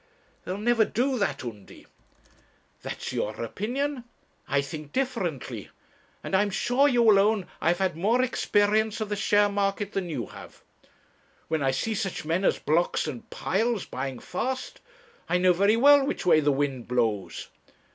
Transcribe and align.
'They'll 0.45 0.57
never 0.57 0.83
do 0.83 1.19
that, 1.19 1.43
Undy.' 1.45 1.85
'That's 2.81 3.13
your 3.13 3.35
opinion. 3.35 4.03
I 4.47 4.59
think 4.59 4.91
differently. 4.93 5.69
And 6.23 6.35
I'm 6.35 6.49
sure 6.49 6.87
you 6.87 7.03
will 7.03 7.19
own 7.19 7.45
I 7.61 7.67
have 7.67 7.77
had 7.77 7.95
more 7.95 8.19
experience 8.23 8.99
of 8.99 9.09
the 9.09 9.15
share 9.15 9.47
market 9.47 9.91
than 9.91 10.09
you 10.09 10.25
have. 10.33 10.63
When 11.49 11.61
I 11.61 11.69
see 11.69 11.93
such 11.93 12.25
men 12.25 12.43
as 12.43 12.57
Blocks 12.57 13.05
and 13.05 13.29
Piles 13.29 13.85
buying 13.85 14.17
fast, 14.17 14.81
I 15.29 15.37
know 15.37 15.53
very 15.53 15.77
well 15.77 16.03
which 16.03 16.25
way 16.25 16.39
the 16.39 16.51
wind 16.51 16.87
blows. 16.87 17.49